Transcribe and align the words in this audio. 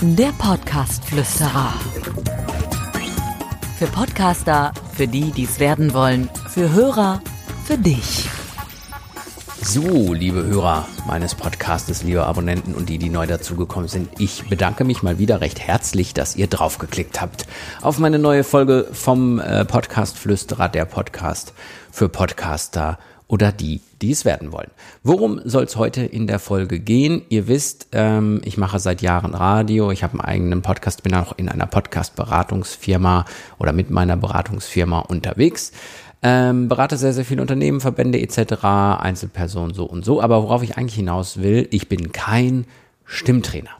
Der 0.00 0.32
Podcast-Flüsterer. 0.38 1.72
Für 3.78 3.86
Podcaster, 3.86 4.72
für 4.92 5.08
die, 5.08 5.30
die 5.30 5.44
es 5.44 5.58
werden 5.58 5.94
wollen, 5.94 6.28
für 6.48 6.72
Hörer, 6.72 7.22
für 7.64 7.78
dich. 7.78 8.28
So, 9.62 10.12
liebe 10.12 10.44
Hörer 10.44 10.86
meines 11.06 11.34
Podcastes, 11.34 12.02
liebe 12.02 12.26
Abonnenten 12.26 12.74
und 12.74 12.90
die, 12.90 12.98
die 12.98 13.08
neu 13.08 13.26
dazugekommen 13.26 13.88
sind, 13.88 14.10
ich 14.18 14.46
bedanke 14.48 14.84
mich 14.84 15.02
mal 15.02 15.18
wieder 15.18 15.40
recht 15.40 15.58
herzlich, 15.58 16.12
dass 16.12 16.36
ihr 16.36 16.48
draufgeklickt 16.48 17.22
habt 17.22 17.46
auf 17.80 17.98
meine 17.98 18.18
neue 18.18 18.44
Folge 18.44 18.88
vom 18.92 19.40
äh, 19.40 19.64
Podcast 19.64 20.18
Flüsterer, 20.18 20.68
der 20.68 20.84
Podcast 20.84 21.54
für 21.90 22.10
Podcaster 22.10 22.98
oder 23.26 23.52
die, 23.52 23.80
die 24.04 24.10
es 24.10 24.26
werden 24.26 24.52
wollen. 24.52 24.70
Worum 25.02 25.40
soll 25.46 25.64
es 25.64 25.76
heute 25.76 26.02
in 26.04 26.26
der 26.26 26.38
Folge 26.38 26.78
gehen? 26.78 27.22
Ihr 27.30 27.48
wisst, 27.48 27.88
ähm, 27.92 28.42
ich 28.44 28.58
mache 28.58 28.78
seit 28.78 29.00
Jahren 29.00 29.32
Radio, 29.32 29.90
ich 29.90 30.02
habe 30.02 30.12
einen 30.12 30.20
eigenen 30.20 30.60
Podcast, 30.60 31.02
bin 31.02 31.14
auch 31.14 31.32
in 31.38 31.48
einer 31.48 31.64
Podcast-Beratungsfirma 31.64 33.24
oder 33.58 33.72
mit 33.72 33.88
meiner 33.88 34.18
Beratungsfirma 34.18 34.98
unterwegs. 34.98 35.72
Ähm, 36.22 36.68
berate 36.68 36.98
sehr, 36.98 37.14
sehr 37.14 37.24
viele 37.24 37.40
Unternehmen, 37.40 37.80
Verbände 37.80 38.20
etc., 38.20 38.62
Einzelpersonen 38.62 39.72
so 39.72 39.86
und 39.86 40.04
so. 40.04 40.20
Aber 40.20 40.42
worauf 40.42 40.62
ich 40.62 40.76
eigentlich 40.76 40.96
hinaus 40.96 41.40
will, 41.40 41.66
ich 41.70 41.88
bin 41.88 42.12
kein 42.12 42.66
Stimmtrainer. 43.06 43.70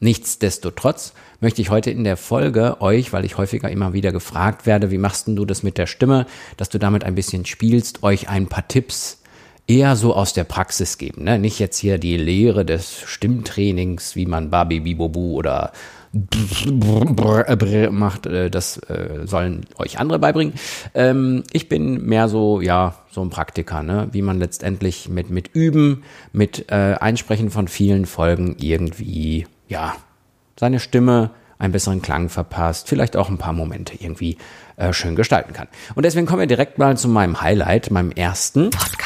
Nichtsdestotrotz 0.00 1.14
möchte 1.40 1.62
ich 1.62 1.70
heute 1.70 1.90
in 1.90 2.04
der 2.04 2.18
Folge 2.18 2.82
euch, 2.82 3.14
weil 3.14 3.24
ich 3.24 3.38
häufiger 3.38 3.70
immer 3.70 3.94
wieder 3.94 4.12
gefragt 4.12 4.66
werde, 4.66 4.90
wie 4.90 4.98
machst 4.98 5.26
denn 5.26 5.36
du 5.36 5.46
das 5.46 5.62
mit 5.62 5.78
der 5.78 5.86
Stimme, 5.86 6.26
dass 6.58 6.68
du 6.68 6.78
damit 6.78 7.04
ein 7.04 7.14
bisschen 7.14 7.46
spielst, 7.46 8.02
euch 8.02 8.28
ein 8.28 8.46
paar 8.46 8.68
Tipps 8.68 9.22
eher 9.66 9.96
so 9.96 10.14
aus 10.14 10.32
der 10.32 10.44
Praxis 10.44 10.98
geben. 10.98 11.24
Ne? 11.24 11.38
Nicht 11.38 11.58
jetzt 11.58 11.78
hier 11.78 11.98
die 11.98 12.16
Lehre 12.16 12.64
des 12.64 13.00
Stimmtrainings, 13.00 14.16
wie 14.16 14.26
man 14.26 14.50
Babi 14.50 14.80
Bibobu 14.80 15.34
oder 15.34 15.72
macht, 17.90 18.26
äh, 18.26 18.50
das 18.50 18.76
äh, 18.78 19.26
sollen 19.26 19.66
euch 19.76 19.98
andere 19.98 20.18
beibringen. 20.18 20.54
Ähm, 20.94 21.42
ich 21.52 21.68
bin 21.68 22.06
mehr 22.06 22.28
so, 22.28 22.60
ja, 22.60 22.94
so 23.10 23.22
ein 23.22 23.30
Praktiker, 23.30 23.82
ne? 23.82 24.08
wie 24.12 24.22
man 24.22 24.38
letztendlich 24.38 25.08
mit, 25.08 25.30
mit 25.30 25.48
Üben, 25.54 26.04
mit 26.32 26.70
äh, 26.70 26.94
Einsprechen 27.00 27.50
von 27.50 27.66
vielen 27.66 28.06
Folgen 28.06 28.56
irgendwie, 28.60 29.46
ja, 29.68 29.96
seine 30.58 30.78
Stimme 30.78 31.30
einen 31.58 31.72
besseren 31.72 32.02
Klang 32.02 32.28
verpasst, 32.28 32.88
vielleicht 32.88 33.16
auch 33.16 33.28
ein 33.28 33.38
paar 33.38 33.52
Momente 33.52 33.94
irgendwie 33.98 34.36
schön 34.90 35.14
gestalten 35.14 35.52
kann. 35.52 35.68
Und 35.94 36.04
deswegen 36.04 36.26
kommen 36.26 36.40
wir 36.40 36.48
direkt 36.48 36.78
mal 36.78 36.96
zu 36.96 37.06
meinem 37.06 37.40
Highlight, 37.40 37.92
meinem 37.92 38.10
ersten 38.10 38.70
Podcast 38.70 39.03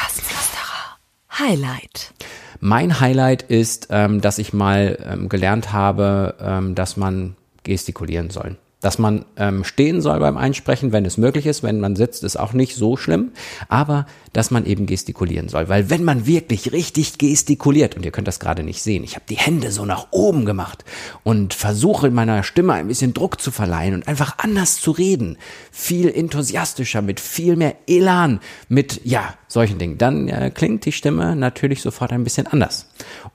Highlight. 1.39 2.13
Mein 2.59 2.99
Highlight 2.99 3.43
ist, 3.43 3.87
ähm, 3.89 4.21
dass 4.21 4.37
ich 4.37 4.53
mal 4.53 4.97
ähm, 5.09 5.29
gelernt 5.29 5.71
habe, 5.71 6.35
ähm, 6.41 6.75
dass 6.75 6.97
man 6.97 7.35
gestikulieren 7.63 8.29
soll 8.29 8.57
dass 8.81 8.97
man 8.97 9.25
ähm, 9.35 9.63
stehen 9.63 10.01
soll 10.01 10.19
beim 10.19 10.37
Einsprechen, 10.37 10.91
wenn 10.91 11.05
es 11.05 11.17
möglich 11.17 11.45
ist. 11.45 11.63
Wenn 11.63 11.79
man 11.79 11.95
sitzt, 11.95 12.23
ist 12.23 12.39
auch 12.39 12.53
nicht 12.53 12.75
so 12.75 12.95
schlimm. 12.95 13.31
Aber 13.67 14.05
dass 14.33 14.51
man 14.51 14.65
eben 14.65 14.85
gestikulieren 14.85 15.49
soll. 15.49 15.67
Weil 15.69 15.89
wenn 15.89 16.03
man 16.03 16.25
wirklich 16.25 16.71
richtig 16.71 17.17
gestikuliert, 17.17 17.95
und 17.95 18.05
ihr 18.05 18.11
könnt 18.11 18.27
das 18.27 18.39
gerade 18.39 18.63
nicht 18.63 18.81
sehen, 18.81 19.03
ich 19.03 19.15
habe 19.15 19.25
die 19.27 19.35
Hände 19.35 19.71
so 19.71 19.85
nach 19.85 20.07
oben 20.11 20.45
gemacht 20.45 20.85
und 21.23 21.53
versuche 21.53 22.09
meiner 22.11 22.43
Stimme 22.43 22.73
ein 22.73 22.87
bisschen 22.87 23.13
Druck 23.13 23.41
zu 23.41 23.51
verleihen 23.51 23.95
und 23.95 24.07
einfach 24.07 24.37
anders 24.37 24.79
zu 24.79 24.91
reden, 24.91 25.37
viel 25.71 26.09
enthusiastischer, 26.09 27.01
mit 27.01 27.19
viel 27.19 27.55
mehr 27.55 27.75
Elan, 27.87 28.39
mit, 28.67 29.01
ja, 29.03 29.33
solchen 29.47 29.79
Dingen, 29.79 29.97
dann 29.97 30.29
äh, 30.29 30.51
klingt 30.53 30.85
die 30.85 30.91
Stimme 30.91 31.35
natürlich 31.35 31.81
sofort 31.81 32.13
ein 32.13 32.23
bisschen 32.23 32.47
anders. 32.47 32.89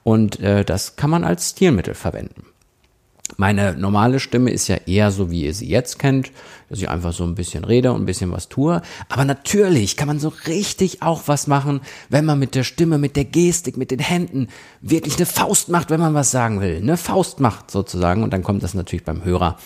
Und 0.05 0.41
äh, 0.41 0.65
das 0.65 0.97
kann 0.97 1.11
man 1.11 1.25
als 1.25 1.51
Stilmittel 1.51 1.95
verwenden. 1.95 2.54
Meine 3.37 3.77
normale 3.77 4.21
Stimme 4.21 4.51
ist 4.51 4.69
ja 4.69 4.77
eher 4.87 5.11
so, 5.11 5.31
wie 5.31 5.45
ihr 5.45 5.55
sie 5.55 5.69
jetzt 5.69 5.99
kennt, 5.99 6.31
dass 6.69 6.79
ich 6.79 6.89
einfach 6.89 7.13
so 7.13 7.25
ein 7.25 7.35
bisschen 7.35 7.65
rede 7.65 7.93
und 7.93 8.03
ein 8.03 8.07
bisschen 8.07 8.33
was 8.33 8.49
tue. 8.49 8.81
Aber 9.09 9.25
natürlich 9.25 9.97
kann 9.97 10.09
man 10.09 10.19
so 10.19 10.33
richtig 10.47 11.03
auch 11.03 11.23
was 11.27 11.47
machen, 11.47 11.81
wenn 12.09 12.25
man 12.25 12.39
mit 12.39 12.55
der 12.55 12.65
Stimme, 12.65 12.99
mit 12.99 13.17
der 13.17 13.25
Gestik, 13.25 13.77
mit 13.77 13.91
den 13.91 13.99
Händen 13.99 14.49
wirklich 14.81 15.17
eine 15.17 15.27
Faust 15.27 15.69
macht, 15.69 15.91
wenn 15.91 16.01
man 16.01 16.15
was 16.15 16.31
sagen 16.31 16.61
will. 16.61 16.77
Eine 16.77 16.97
Faust 16.97 17.41
macht 17.41 17.71
sozusagen. 17.71 18.23
Und 18.23 18.33
dann 18.33 18.43
kommt 18.43 18.63
das 18.63 18.75
natürlich 18.75 19.05
beim 19.05 19.25
Hörer 19.25 19.59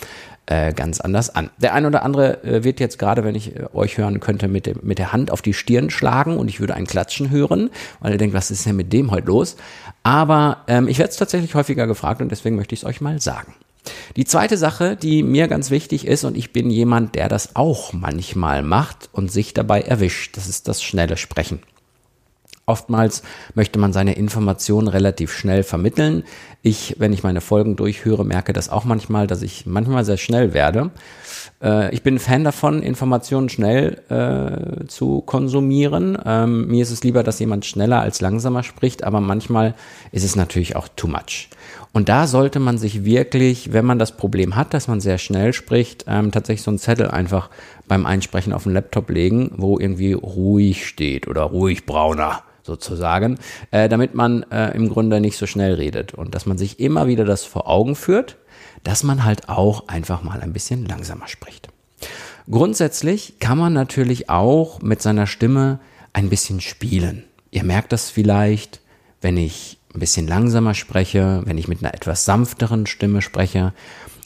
äh, 0.49 0.73
ganz 0.73 1.01
anders 1.01 1.29
an. 1.29 1.51
Der 1.59 1.75
ein 1.75 1.85
oder 1.85 2.03
andere 2.03 2.43
äh, 2.43 2.65
wird 2.65 2.81
jetzt 2.81 2.99
gerade, 2.99 3.23
wenn 3.23 3.35
ich 3.35 3.55
äh, 3.55 3.67
euch 3.75 3.99
hören 3.99 4.19
könnte, 4.19 4.49
mit, 4.49 4.65
dem, 4.67 4.79
mit 4.83 4.99
der 4.99 5.13
Hand 5.13 5.31
auf 5.31 5.43
die 5.43 5.53
Stirn 5.53 5.91
schlagen 5.91 6.39
und 6.39 6.49
ich 6.49 6.59
würde 6.59 6.75
ein 6.75 6.87
Klatschen 6.87 7.29
hören, 7.31 7.71
weil 8.01 8.13
ihr 8.13 8.19
denkt, 8.19 8.35
was 8.35 8.51
ist 8.51 8.65
denn 8.65 8.77
mit 8.77 8.93
dem 8.93 9.11
heute 9.11 9.27
los? 9.27 9.57
Aber 10.03 10.65
ähm, 10.67 10.89
ich 10.89 10.99
werde 10.99 11.11
es 11.11 11.17
tatsächlich 11.17 11.55
häufiger 11.55 11.87
gefragt 11.87 12.23
und 12.23 12.31
deswegen 12.31 12.57
möchte 12.57 12.75
ich 12.75 12.81
es 12.81 12.87
euch 12.87 13.03
mal 13.03 13.21
sagen. 13.21 13.55
Die 14.17 14.25
zweite 14.25 14.57
Sache, 14.57 14.97
die 14.97 15.23
mir 15.23 15.49
ganz 15.49 15.71
wichtig 15.71 16.07
ist, 16.07 16.25
und 16.25 16.37
ich 16.37 16.53
bin 16.53 16.71
jemand, 16.71 17.15
der 17.15 17.29
das 17.29 17.55
auch 17.55 17.93
manchmal 17.93 18.63
macht 18.63 19.11
und 19.13 19.31
sich 19.31 19.55
dabei 19.55 19.83
erwischt, 19.83 20.37
das 20.37 20.49
ist 20.49 20.67
das 20.69 20.83
schnelle 20.83 21.17
Sprechen. 21.17 21.61
Oftmals 22.69 23.23
möchte 23.55 23.79
man 23.79 23.95
seine 23.95 24.12
Informationen 24.12 24.89
relativ 24.89 25.33
schnell 25.33 25.62
vermitteln. 25.62 26.25
Ich, 26.61 26.97
wenn 26.99 27.15
ich 27.15 27.23
meine 27.23 27.41
Folgen 27.41 27.77
durchhöre, 27.77 28.27
merke 28.27 28.53
das 28.53 28.69
auch 28.69 28.84
manchmal, 28.84 29.27
dass 29.27 29.41
ich 29.41 29.65
manchmal 29.65 30.05
sehr 30.05 30.19
schnell 30.19 30.53
werde. 30.53 30.91
Äh, 31.62 31.95
ich 31.95 32.03
bin 32.03 32.19
Fan 32.19 32.45
davon, 32.45 32.83
Informationen 32.83 33.49
schnell 33.49 34.03
äh, 34.11 34.87
zu 34.87 35.23
konsumieren. 35.23 36.19
Ähm, 36.27 36.67
mir 36.67 36.83
ist 36.83 36.91
es 36.91 37.03
lieber, 37.03 37.23
dass 37.23 37.39
jemand 37.39 37.65
schneller 37.65 38.03
als 38.03 38.21
langsamer 38.21 38.62
spricht, 38.62 39.03
aber 39.03 39.23
manchmal 39.23 39.75
ist 40.12 40.25
es 40.25 40.37
natürlich 40.37 40.77
auch 40.77 40.89
too 40.89 41.09
much. 41.09 41.49
Und 41.95 42.11
da 42.11 42.27
sollte 42.27 42.61
man 42.61 42.77
sich 42.77 43.03
wirklich, 43.03 43.73
wenn 43.73 43.87
man 43.87 43.99
das 43.99 44.12
Problem 44.12 44.56
hat, 44.56 44.75
dass 44.75 44.89
man 44.89 45.00
sehr 45.00 45.17
schnell 45.17 45.55
spricht, 45.55 46.05
ähm, 46.06 46.33
tatsächlich 46.33 46.65
so 46.65 46.71
einen 46.71 46.79
Zettel 46.79 47.11
einfach 47.11 47.49
beim 47.87 48.05
Einsprechen 48.05 48.53
auf 48.53 48.65
den 48.65 48.75
Laptop 48.75 49.09
legen, 49.09 49.53
wo 49.56 49.79
irgendwie 49.79 50.12
ruhig 50.12 50.87
steht 50.87 51.29
oder 51.29 51.45
ruhig 51.45 51.87
brauner 51.87 52.43
sozusagen, 52.69 53.39
äh, 53.73 53.89
damit 53.89 54.15
man 54.15 54.45
äh, 54.53 54.71
im 54.77 54.89
Grunde 54.89 55.21
nicht 55.21 55.37
so 55.37 55.47
schnell 55.47 55.75
redet 55.75 56.15
und 56.15 56.34
dass 56.34 56.47
man 56.47 56.59
sich 56.59 56.79
immer 56.79 57.09
wieder 57.09 57.25
das 57.25 57.43
vor 57.45 57.67
Augen 57.67 57.97
führt, 57.97 58.37
dass 58.84 59.03
man 59.03 59.25
halt 59.25 59.49
auch 59.49 59.89
einfach 59.89 60.23
mal 60.23 60.41
ein 60.41 60.53
bisschen 60.53 60.87
langsamer 60.87 61.27
spricht. 61.27 61.69
Grundsätzlich 62.49 63.41
kann 63.41 63.59
man 63.59 63.73
natürlich 63.73 64.31
auch 64.31 64.81
mit 64.81 65.03
seiner 65.03 65.27
Stimme 65.27 65.81
ein 66.12 66.29
bisschen 66.29 66.61
spielen. 66.61 67.25
Ihr 67.51 67.65
merkt 67.65 67.93
das 67.93 68.11
vielleicht, 68.11 68.81
wenn 69.21 69.37
ich 69.37 69.79
ein 69.95 70.00
bisschen 70.00 70.29
langsamer 70.29 70.75
spreche, 70.75 71.43
wenn 71.45 71.59
ich 71.59 71.69
mit 71.69 71.83
einer 71.83 71.95
etwas 71.95 72.25
sanfteren 72.25 72.87
Stimme 72.87 73.23
spreche, 73.23 73.73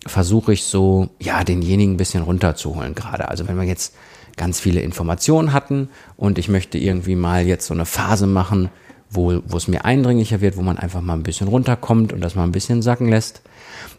versuche 0.06 0.52
ich 0.52 0.64
so, 0.64 1.08
ja, 1.20 1.44
denjenigen 1.44 1.94
ein 1.94 1.96
bisschen 1.96 2.24
runterzuholen 2.24 2.94
gerade. 2.94 3.28
Also 3.28 3.46
wenn 3.46 3.56
wir 3.56 3.64
jetzt 3.64 3.94
ganz 4.36 4.60
viele 4.60 4.80
Informationen 4.80 5.52
hatten 5.52 5.88
und 6.16 6.38
ich 6.38 6.48
möchte 6.48 6.78
irgendwie 6.78 7.16
mal 7.16 7.46
jetzt 7.46 7.66
so 7.66 7.74
eine 7.74 7.86
Phase 7.86 8.26
machen, 8.26 8.70
wo, 9.10 9.40
wo 9.46 9.56
es 9.56 9.68
mir 9.68 9.84
eindringlicher 9.84 10.40
wird, 10.40 10.56
wo 10.56 10.62
man 10.62 10.78
einfach 10.78 11.02
mal 11.02 11.14
ein 11.14 11.22
bisschen 11.22 11.48
runterkommt 11.48 12.12
und 12.12 12.20
das 12.22 12.34
mal 12.34 12.44
ein 12.44 12.52
bisschen 12.52 12.82
sacken 12.82 13.08
lässt, 13.08 13.42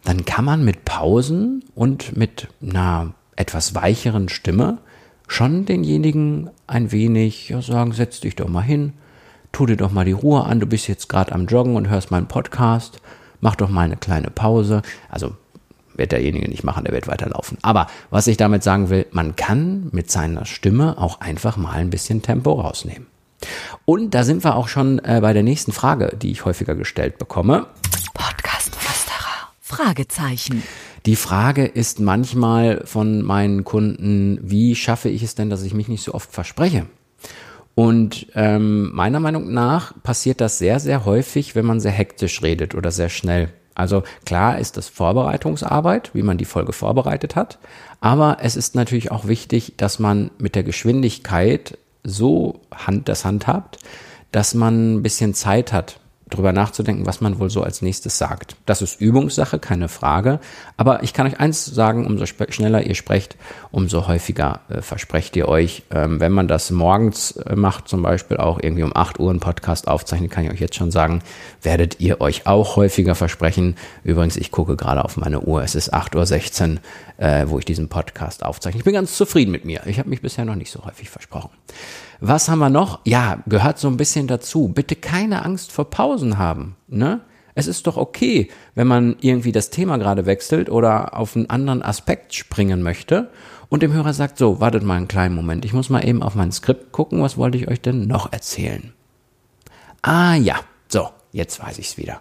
dann 0.04 0.24
kann 0.24 0.44
man 0.44 0.64
mit 0.64 0.84
Pausen 0.84 1.64
und 1.74 2.16
mit 2.16 2.48
einer 2.62 3.14
etwas 3.36 3.74
weicheren 3.74 4.28
Stimme 4.28 4.78
schon 5.26 5.64
denjenigen 5.64 6.50
ein 6.66 6.92
wenig 6.92 7.48
ja, 7.48 7.62
sagen, 7.62 7.92
setz 7.92 8.20
dich 8.20 8.36
doch 8.36 8.48
mal 8.48 8.62
hin, 8.62 8.92
tu 9.52 9.66
dir 9.66 9.76
doch 9.76 9.92
mal 9.92 10.04
die 10.04 10.12
Ruhe 10.12 10.44
an, 10.44 10.60
du 10.60 10.66
bist 10.66 10.88
jetzt 10.88 11.08
gerade 11.08 11.32
am 11.32 11.46
Joggen 11.46 11.76
und 11.76 11.88
hörst 11.88 12.10
meinen 12.10 12.28
Podcast, 12.28 13.00
mach 13.40 13.54
doch 13.54 13.70
mal 13.70 13.82
eine 13.82 13.96
kleine 13.96 14.30
Pause. 14.30 14.82
Also 15.08 15.36
wird 15.96 16.12
derjenige 16.12 16.48
nicht 16.48 16.64
machen, 16.64 16.84
der 16.84 16.92
wird 16.92 17.08
weiterlaufen. 17.08 17.58
Aber 17.62 17.86
was 18.10 18.26
ich 18.26 18.36
damit 18.36 18.62
sagen 18.62 18.90
will, 18.90 19.06
man 19.10 19.36
kann 19.36 19.88
mit 19.92 20.10
seiner 20.10 20.44
Stimme 20.44 20.98
auch 20.98 21.20
einfach 21.20 21.56
mal 21.56 21.74
ein 21.74 21.90
bisschen 21.90 22.22
Tempo 22.22 22.52
rausnehmen. 22.52 23.06
Und 23.84 24.14
da 24.14 24.24
sind 24.24 24.44
wir 24.44 24.56
auch 24.56 24.68
schon 24.68 24.98
äh, 25.00 25.20
bei 25.20 25.32
der 25.32 25.42
nächsten 25.42 25.72
Frage, 25.72 26.16
die 26.20 26.30
ich 26.30 26.44
häufiger 26.44 26.74
gestellt 26.74 27.18
bekomme. 27.18 27.66
Podcast 28.14 28.74
Flüsterer. 28.74 29.50
Fragezeichen. 29.60 30.62
Die 31.06 31.16
Frage 31.16 31.66
ist 31.66 32.00
manchmal 32.00 32.82
von 32.86 33.22
meinen 33.22 33.64
Kunden, 33.64 34.38
wie 34.42 34.74
schaffe 34.74 35.10
ich 35.10 35.22
es 35.22 35.34
denn, 35.34 35.50
dass 35.50 35.62
ich 35.62 35.74
mich 35.74 35.88
nicht 35.88 36.02
so 36.02 36.14
oft 36.14 36.32
verspreche? 36.32 36.86
Und 37.74 38.28
ähm, 38.34 38.92
meiner 38.94 39.20
Meinung 39.20 39.52
nach 39.52 39.92
passiert 40.02 40.40
das 40.40 40.58
sehr, 40.58 40.78
sehr 40.80 41.04
häufig, 41.04 41.54
wenn 41.54 41.66
man 41.66 41.80
sehr 41.80 41.92
hektisch 41.92 42.42
redet 42.42 42.74
oder 42.74 42.90
sehr 42.90 43.08
schnell. 43.08 43.52
Also 43.74 44.02
klar 44.24 44.58
ist 44.58 44.76
das 44.76 44.88
Vorbereitungsarbeit, 44.88 46.10
wie 46.14 46.22
man 46.22 46.38
die 46.38 46.44
Folge 46.44 46.72
vorbereitet 46.72 47.34
hat, 47.34 47.58
aber 48.00 48.38
es 48.40 48.56
ist 48.56 48.74
natürlich 48.74 49.10
auch 49.10 49.26
wichtig, 49.26 49.74
dass 49.76 49.98
man 49.98 50.30
mit 50.38 50.54
der 50.54 50.62
Geschwindigkeit 50.62 51.78
so 52.04 52.60
Hand 52.72 53.08
das 53.08 53.24
handhabt, 53.24 53.78
dass 54.30 54.54
man 54.54 54.94
ein 54.94 55.02
bisschen 55.02 55.34
Zeit 55.34 55.72
hat, 55.72 55.98
drüber 56.34 56.52
nachzudenken, 56.52 57.06
was 57.06 57.20
man 57.20 57.38
wohl 57.38 57.50
so 57.50 57.62
als 57.62 57.82
nächstes 57.82 58.18
sagt. 58.18 58.56
Das 58.66 58.82
ist 58.82 59.00
Übungssache, 59.00 59.58
keine 59.58 59.88
Frage. 59.88 60.40
Aber 60.76 61.02
ich 61.02 61.12
kann 61.12 61.26
euch 61.26 61.40
eins 61.40 61.64
sagen, 61.64 62.06
umso 62.06 62.26
schneller 62.26 62.84
ihr 62.84 62.94
sprecht, 62.94 63.36
umso 63.70 64.06
häufiger 64.06 64.60
äh, 64.68 64.82
versprecht 64.82 65.36
ihr 65.36 65.48
euch. 65.48 65.82
Ähm, 65.90 66.20
wenn 66.20 66.32
man 66.32 66.48
das 66.48 66.70
morgens 66.70 67.32
äh, 67.32 67.56
macht, 67.56 67.88
zum 67.88 68.02
Beispiel 68.02 68.36
auch 68.36 68.58
irgendwie 68.62 68.82
um 68.82 68.94
8 68.94 69.18
Uhr 69.20 69.30
einen 69.30 69.40
Podcast 69.40 69.88
aufzeichnet, 69.88 70.30
kann 70.30 70.44
ich 70.44 70.50
euch 70.50 70.60
jetzt 70.60 70.76
schon 70.76 70.90
sagen, 70.90 71.22
werdet 71.62 72.00
ihr 72.00 72.20
euch 72.20 72.46
auch 72.46 72.76
häufiger 72.76 73.14
versprechen. 73.14 73.76
Übrigens, 74.02 74.36
ich 74.36 74.50
gucke 74.50 74.76
gerade 74.76 75.04
auf 75.04 75.16
meine 75.16 75.40
Uhr. 75.40 75.62
Es 75.62 75.74
ist 75.74 75.94
8.16 75.94 76.74
Uhr, 76.74 77.24
äh, 77.24 77.48
wo 77.48 77.58
ich 77.58 77.64
diesen 77.64 77.88
Podcast 77.88 78.44
aufzeichne. 78.44 78.78
Ich 78.78 78.84
bin 78.84 78.94
ganz 78.94 79.16
zufrieden 79.16 79.50
mit 79.50 79.64
mir. 79.64 79.82
Ich 79.86 79.98
habe 79.98 80.08
mich 80.08 80.22
bisher 80.22 80.44
noch 80.44 80.56
nicht 80.56 80.70
so 80.70 80.84
häufig 80.84 81.10
versprochen. 81.10 81.50
Was 82.20 82.48
haben 82.48 82.58
wir 82.58 82.70
noch? 82.70 83.00
Ja, 83.04 83.42
gehört 83.46 83.78
so 83.78 83.88
ein 83.88 83.96
bisschen 83.96 84.26
dazu. 84.26 84.68
Bitte 84.68 84.96
keine 84.96 85.44
Angst 85.44 85.72
vor 85.72 85.90
Pausen 85.90 86.38
haben. 86.38 86.76
Ne? 86.88 87.20
Es 87.54 87.66
ist 87.66 87.86
doch 87.86 87.96
okay, 87.96 88.48
wenn 88.74 88.86
man 88.86 89.16
irgendwie 89.20 89.52
das 89.52 89.70
Thema 89.70 89.96
gerade 89.96 90.26
wechselt 90.26 90.68
oder 90.68 91.16
auf 91.16 91.36
einen 91.36 91.50
anderen 91.50 91.82
Aspekt 91.82 92.34
springen 92.34 92.82
möchte 92.82 93.30
und 93.68 93.82
dem 93.82 93.92
Hörer 93.92 94.12
sagt, 94.12 94.38
so, 94.38 94.60
wartet 94.60 94.82
mal 94.82 94.96
einen 94.96 95.08
kleinen 95.08 95.34
Moment, 95.34 95.64
ich 95.64 95.72
muss 95.72 95.90
mal 95.90 96.06
eben 96.06 96.22
auf 96.22 96.34
mein 96.34 96.52
Skript 96.52 96.92
gucken, 96.92 97.22
was 97.22 97.36
wollte 97.36 97.58
ich 97.58 97.68
euch 97.68 97.80
denn 97.80 98.06
noch 98.06 98.32
erzählen? 98.32 98.92
Ah 100.02 100.34
ja, 100.34 100.56
so, 100.88 101.08
jetzt 101.32 101.62
weiß 101.62 101.78
ich's 101.78 101.96
wieder. 101.96 102.20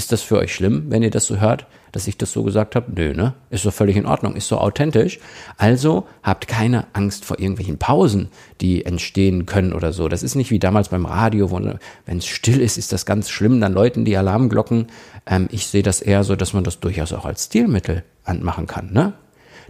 Ist 0.00 0.12
das 0.12 0.22
für 0.22 0.38
euch 0.38 0.54
schlimm, 0.54 0.86
wenn 0.88 1.02
ihr 1.02 1.10
das 1.10 1.26
so 1.26 1.36
hört? 1.36 1.66
dass 1.92 2.06
ich 2.06 2.16
das 2.16 2.32
so 2.32 2.42
gesagt 2.42 2.76
habe? 2.76 2.92
Nö, 2.94 3.14
ne? 3.14 3.34
Ist 3.50 3.62
so 3.62 3.70
völlig 3.70 3.96
in 3.96 4.06
Ordnung, 4.06 4.36
ist 4.36 4.48
so 4.48 4.58
authentisch. 4.58 5.18
Also 5.56 6.06
habt 6.22 6.48
keine 6.48 6.86
Angst 6.92 7.24
vor 7.24 7.38
irgendwelchen 7.38 7.78
Pausen, 7.78 8.28
die 8.60 8.84
entstehen 8.84 9.46
können 9.46 9.72
oder 9.72 9.92
so. 9.92 10.08
Das 10.08 10.22
ist 10.22 10.34
nicht 10.34 10.50
wie 10.50 10.58
damals 10.58 10.88
beim 10.88 11.06
Radio, 11.06 11.50
wo 11.50 11.60
wenn 11.60 12.18
es 12.18 12.26
still 12.26 12.60
ist, 12.60 12.78
ist 12.78 12.92
das 12.92 13.06
ganz 13.06 13.28
schlimm, 13.28 13.60
dann 13.60 13.72
läuten 13.72 14.04
die 14.04 14.16
Alarmglocken. 14.16 14.86
Ähm, 15.26 15.48
ich 15.50 15.66
sehe 15.66 15.82
das 15.82 16.00
eher 16.00 16.24
so, 16.24 16.36
dass 16.36 16.52
man 16.52 16.64
das 16.64 16.80
durchaus 16.80 17.12
auch 17.12 17.24
als 17.24 17.46
Stilmittel 17.46 18.04
anmachen 18.24 18.66
kann, 18.66 18.92
ne? 18.92 19.14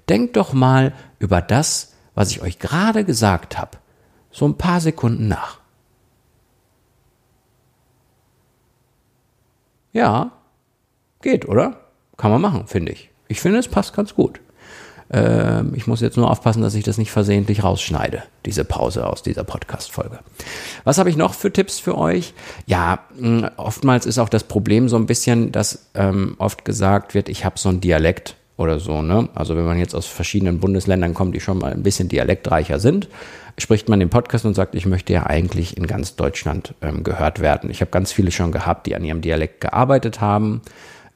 Denkt 0.08 0.36
doch 0.36 0.52
mal 0.52 0.92
über 1.18 1.40
das, 1.40 1.92
was 2.14 2.30
ich 2.30 2.42
euch 2.42 2.58
gerade 2.58 3.04
gesagt 3.04 3.58
habe, 3.58 3.78
so 4.30 4.46
ein 4.46 4.56
paar 4.56 4.80
Sekunden 4.80 5.28
nach. 5.28 5.59
Ja, 9.92 10.32
geht, 11.22 11.48
oder? 11.48 11.80
Kann 12.16 12.30
man 12.30 12.40
machen, 12.40 12.66
finde 12.66 12.92
ich. 12.92 13.10
Ich 13.28 13.40
finde, 13.40 13.58
es 13.58 13.68
passt 13.68 13.94
ganz 13.94 14.14
gut. 14.14 14.40
Ähm, 15.12 15.72
ich 15.74 15.86
muss 15.86 16.00
jetzt 16.00 16.16
nur 16.16 16.30
aufpassen, 16.30 16.62
dass 16.62 16.74
ich 16.74 16.84
das 16.84 16.98
nicht 16.98 17.10
versehentlich 17.10 17.64
rausschneide, 17.64 18.22
diese 18.46 18.64
Pause 18.64 19.06
aus 19.06 19.22
dieser 19.22 19.42
Podcast-Folge. 19.42 20.20
Was 20.84 20.98
habe 20.98 21.10
ich 21.10 21.16
noch 21.16 21.34
für 21.34 21.52
Tipps 21.52 21.80
für 21.80 21.98
euch? 21.98 22.32
Ja, 22.66 23.00
oftmals 23.56 24.06
ist 24.06 24.18
auch 24.18 24.28
das 24.28 24.44
Problem 24.44 24.88
so 24.88 24.96
ein 24.96 25.06
bisschen, 25.06 25.50
dass 25.50 25.90
ähm, 25.94 26.36
oft 26.38 26.64
gesagt 26.64 27.14
wird, 27.14 27.28
ich 27.28 27.44
habe 27.44 27.58
so 27.58 27.68
einen 27.68 27.80
Dialekt 27.80 28.36
oder 28.60 28.78
so. 28.78 29.02
Ne? 29.02 29.28
Also 29.34 29.56
wenn 29.56 29.64
man 29.64 29.78
jetzt 29.78 29.94
aus 29.94 30.06
verschiedenen 30.06 30.60
Bundesländern 30.60 31.14
kommt, 31.14 31.34
die 31.34 31.40
schon 31.40 31.58
mal 31.58 31.72
ein 31.72 31.82
bisschen 31.82 32.08
dialektreicher 32.08 32.78
sind, 32.78 33.08
spricht 33.58 33.88
man 33.88 34.00
den 34.00 34.10
Podcast 34.10 34.44
und 34.44 34.54
sagt, 34.54 34.74
ich 34.74 34.86
möchte 34.86 35.12
ja 35.12 35.26
eigentlich 35.26 35.76
in 35.76 35.86
ganz 35.86 36.16
Deutschland 36.16 36.74
ähm, 36.80 37.02
gehört 37.02 37.40
werden. 37.40 37.70
Ich 37.70 37.80
habe 37.80 37.90
ganz 37.90 38.12
viele 38.12 38.30
schon 38.30 38.52
gehabt, 38.52 38.86
die 38.86 38.94
an 38.94 39.04
ihrem 39.04 39.20
Dialekt 39.20 39.60
gearbeitet 39.60 40.20
haben 40.20 40.62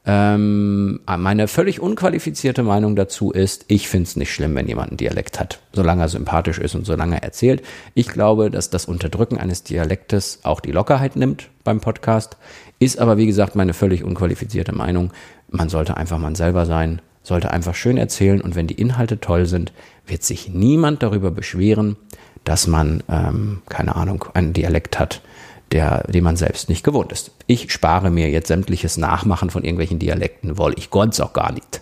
ähm, 0.07 0.99
meine 1.07 1.47
völlig 1.47 1.79
unqualifizierte 1.79 2.61
Meinung 2.61 2.95
dazu 2.95 3.31
ist, 3.31 3.65
ich 3.67 3.87
finde 3.87 4.03
es 4.03 4.15
nicht 4.15 4.31
schlimm, 4.31 4.53
wenn 4.53 4.67
jemand 4.67 4.91
einen 4.91 4.97
Dialekt 4.97 5.39
hat, 5.39 5.59
solange 5.73 6.03
er 6.03 6.09
sympathisch 6.09 6.59
ist 6.59 6.75
und 6.75 6.85
solange 6.85 7.15
er 7.15 7.23
erzählt. 7.23 7.63
Ich 7.95 8.09
glaube, 8.09 8.51
dass 8.51 8.69
das 8.69 8.85
Unterdrücken 8.85 9.39
eines 9.39 9.63
Dialektes 9.63 10.41
auch 10.43 10.59
die 10.59 10.71
Lockerheit 10.71 11.15
nimmt 11.15 11.49
beim 11.63 11.81
Podcast. 11.81 12.37
Ist 12.77 12.99
aber, 12.99 13.17
wie 13.17 13.25
gesagt, 13.25 13.55
meine 13.55 13.73
völlig 13.73 14.03
unqualifizierte 14.03 14.75
Meinung. 14.75 15.11
Man 15.49 15.69
sollte 15.69 15.97
einfach 15.97 16.19
man 16.19 16.35
selber 16.35 16.67
sein, 16.67 17.01
sollte 17.25 17.51
einfach 17.51 17.75
schön 17.75 17.97
erzählen 17.97 18.41
und 18.41 18.55
wenn 18.55 18.67
die 18.67 18.79
Inhalte 18.79 19.19
toll 19.19 19.45
sind, 19.45 19.73
wird 20.05 20.23
sich 20.23 20.49
niemand 20.49 21.03
darüber 21.03 21.31
beschweren, 21.31 21.97
dass 22.43 22.67
man, 22.67 23.03
ähm, 23.09 23.61
keine 23.67 23.95
Ahnung, 23.95 24.25
einen 24.33 24.53
Dialekt 24.53 24.99
hat 24.99 25.21
der, 25.71 26.03
den 26.07 26.23
man 26.23 26.37
selbst 26.37 26.69
nicht 26.69 26.83
gewohnt 26.83 27.11
ist. 27.11 27.31
Ich 27.47 27.71
spare 27.71 28.09
mir 28.09 28.29
jetzt 28.29 28.47
sämtliches 28.47 28.97
Nachmachen 28.97 29.49
von 29.49 29.63
irgendwelchen 29.63 29.99
Dialekten, 29.99 30.57
woll 30.57 30.73
ich 30.77 30.91
ganz 30.91 31.19
auch 31.19 31.33
gar 31.33 31.51
nicht. 31.51 31.81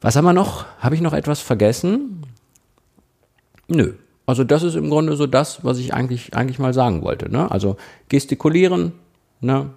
Was 0.00 0.16
haben 0.16 0.24
wir 0.24 0.32
noch? 0.32 0.66
Habe 0.78 0.94
ich 0.94 1.00
noch 1.00 1.12
etwas 1.12 1.40
vergessen? 1.40 2.26
Nö. 3.68 3.94
Also 4.26 4.44
das 4.44 4.62
ist 4.62 4.74
im 4.74 4.90
Grunde 4.90 5.16
so 5.16 5.26
das, 5.26 5.64
was 5.64 5.78
ich 5.78 5.94
eigentlich, 5.94 6.34
eigentlich 6.34 6.58
mal 6.58 6.74
sagen 6.74 7.02
wollte. 7.02 7.30
Ne? 7.30 7.50
Also 7.50 7.76
gestikulieren, 8.08 8.92
ne? 9.40 9.70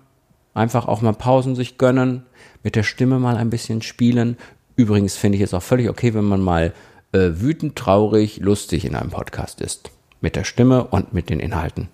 Einfach 0.54 0.88
auch 0.88 1.02
mal 1.02 1.14
Pausen 1.14 1.56
sich 1.56 1.78
gönnen, 1.78 2.24
mit 2.64 2.76
der 2.76 2.84
Stimme 2.84 3.20
mal 3.20 3.38
ein 3.38 3.50
bisschen 3.50 3.82
spielen. 3.82 4.38
Übrigens 4.76 5.16
finde 5.16 5.38
ich 5.38 5.44
es 5.44 5.54
auch 5.54 5.64
völlig 5.64 5.90
okay, 5.90 6.14
wenn 6.14 6.26
man 6.26 6.42
mal 6.42 6.74
äh, 7.12 7.30
wütend, 7.36 7.76
traurig, 7.76 8.38
lustig 8.38 8.86
in 8.86 8.96
einem 8.96 9.10
Podcast 9.10 9.62
ist. 9.62 9.92
Mit 10.22 10.36
der 10.36 10.44
Stimme 10.44 10.86
und 10.86 11.14
mit 11.14 11.30
den 11.30 11.40
Inhalten. 11.40 11.90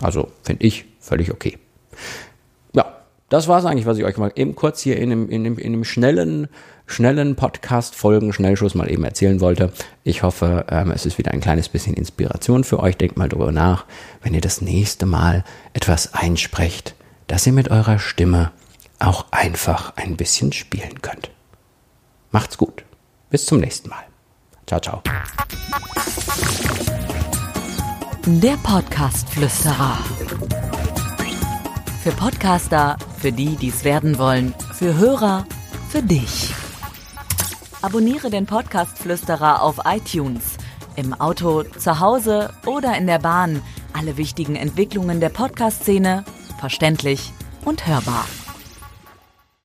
Also 0.00 0.28
finde 0.42 0.64
ich 0.64 0.84
völlig 1.00 1.30
okay. 1.30 1.58
Ja, 2.74 2.96
das 3.28 3.48
war 3.48 3.58
es 3.58 3.64
eigentlich, 3.64 3.86
was 3.86 3.98
ich 3.98 4.04
euch 4.04 4.18
mal 4.18 4.32
eben 4.34 4.54
kurz 4.54 4.80
hier 4.80 4.98
in 4.98 5.10
dem, 5.10 5.30
in 5.30 5.44
dem, 5.44 5.58
in 5.58 5.72
dem 5.72 5.84
schnellen, 5.84 6.48
schnellen 6.86 7.36
Podcast-Folgen, 7.36 8.32
Schnellschuss 8.32 8.74
mal 8.74 8.90
eben 8.90 9.04
erzählen 9.04 9.40
wollte. 9.40 9.72
Ich 10.04 10.22
hoffe, 10.22 10.66
ähm, 10.68 10.90
es 10.90 11.06
ist 11.06 11.18
wieder 11.18 11.32
ein 11.32 11.40
kleines 11.40 11.68
bisschen 11.68 11.94
Inspiration 11.94 12.64
für 12.64 12.80
euch. 12.80 12.96
Denkt 12.96 13.16
mal 13.16 13.28
drüber 13.28 13.52
nach, 13.52 13.86
wenn 14.22 14.34
ihr 14.34 14.40
das 14.40 14.60
nächste 14.60 15.06
Mal 15.06 15.44
etwas 15.72 16.12
einsprecht, 16.14 16.94
dass 17.26 17.46
ihr 17.46 17.52
mit 17.52 17.70
eurer 17.70 17.98
Stimme 17.98 18.52
auch 18.98 19.26
einfach 19.30 19.96
ein 19.96 20.16
bisschen 20.16 20.52
spielen 20.52 21.02
könnt. 21.02 21.30
Macht's 22.30 22.56
gut. 22.56 22.84
Bis 23.30 23.46
zum 23.46 23.60
nächsten 23.60 23.88
Mal. 23.88 24.04
Ciao, 24.66 24.80
ciao. 24.80 25.02
Der 28.26 28.56
Podcast-Flüsterer. 28.56 29.98
Für 32.02 32.12
Podcaster, 32.12 32.96
für 33.18 33.32
die, 33.32 33.56
die 33.56 33.68
es 33.68 33.84
werden 33.84 34.18
wollen, 34.18 34.54
für 34.74 34.96
Hörer, 34.96 35.46
für 35.88 36.02
dich. 36.02 36.54
Abonniere 37.82 38.30
den 38.30 38.46
Podcast-Flüsterer 38.46 39.62
auf 39.62 39.80
iTunes, 39.84 40.56
im 40.96 41.12
Auto, 41.14 41.62
zu 41.62 42.00
Hause 42.00 42.52
oder 42.64 42.96
in 42.96 43.06
der 43.06 43.18
Bahn. 43.18 43.62
Alle 43.92 44.16
wichtigen 44.16 44.56
Entwicklungen 44.56 45.20
der 45.20 45.28
Podcast-Szene 45.30 46.24
verständlich 46.58 47.32
und 47.64 47.86
hörbar. 47.86 48.26